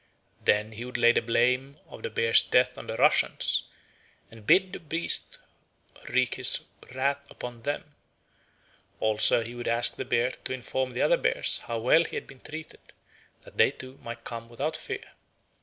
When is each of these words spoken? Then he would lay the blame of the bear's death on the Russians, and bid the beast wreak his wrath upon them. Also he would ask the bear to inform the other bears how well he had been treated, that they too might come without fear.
Then 0.43 0.71
he 0.71 0.83
would 0.83 0.97
lay 0.97 1.11
the 1.11 1.21
blame 1.21 1.77
of 1.87 2.01
the 2.01 2.09
bear's 2.09 2.41
death 2.41 2.75
on 2.75 2.87
the 2.87 2.95
Russians, 2.97 3.65
and 4.31 4.47
bid 4.47 4.73
the 4.73 4.79
beast 4.79 5.37
wreak 6.09 6.33
his 6.33 6.61
wrath 6.95 7.19
upon 7.29 7.61
them. 7.61 7.93
Also 8.99 9.43
he 9.43 9.53
would 9.53 9.67
ask 9.67 9.97
the 9.97 10.03
bear 10.03 10.31
to 10.31 10.53
inform 10.53 10.93
the 10.93 11.03
other 11.03 11.17
bears 11.17 11.59
how 11.59 11.77
well 11.77 12.03
he 12.03 12.15
had 12.15 12.25
been 12.25 12.41
treated, 12.41 12.81
that 13.43 13.57
they 13.59 13.69
too 13.69 13.99
might 14.01 14.23
come 14.23 14.49
without 14.49 14.75
fear. 14.75 15.05